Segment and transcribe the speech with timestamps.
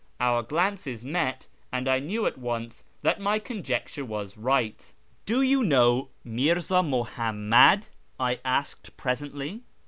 [0.19, 4.91] jOur glances met, and I knew at once that my conjecture was right."
[5.27, 7.85] Do you know Mirza Muhammad?"
[8.29, 9.61] I asked presently.